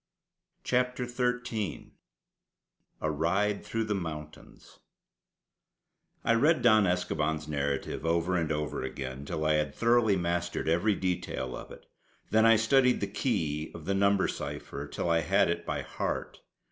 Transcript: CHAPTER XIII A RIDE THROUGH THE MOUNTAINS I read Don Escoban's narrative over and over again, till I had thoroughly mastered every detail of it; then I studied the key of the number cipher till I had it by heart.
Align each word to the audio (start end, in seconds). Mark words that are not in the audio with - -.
CHAPTER 0.63 1.07
XIII 1.07 1.91
A 3.01 3.11
RIDE 3.11 3.63
THROUGH 3.63 3.83
THE 3.83 3.93
MOUNTAINS 3.93 4.79
I 6.25 6.33
read 6.33 6.63
Don 6.63 6.85
Escoban's 6.87 7.47
narrative 7.47 8.03
over 8.03 8.35
and 8.35 8.51
over 8.51 8.81
again, 8.81 9.25
till 9.25 9.45
I 9.45 9.53
had 9.53 9.75
thoroughly 9.75 10.15
mastered 10.15 10.67
every 10.67 10.95
detail 10.95 11.55
of 11.55 11.69
it; 11.69 11.85
then 12.31 12.47
I 12.47 12.55
studied 12.55 12.99
the 12.99 13.05
key 13.05 13.71
of 13.75 13.85
the 13.85 13.93
number 13.93 14.27
cipher 14.27 14.87
till 14.87 15.07
I 15.07 15.19
had 15.19 15.51
it 15.51 15.67
by 15.67 15.83
heart. 15.83 16.41